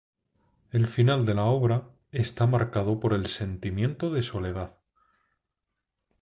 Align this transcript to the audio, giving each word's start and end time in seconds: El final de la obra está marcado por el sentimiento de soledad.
El 0.77 0.87
final 0.87 1.27
de 1.27 1.35
la 1.35 1.45
obra 1.45 1.91
está 2.11 2.47
marcado 2.47 2.99
por 2.99 3.13
el 3.13 3.27
sentimiento 3.27 4.09
de 4.09 4.23
soledad. 4.23 4.79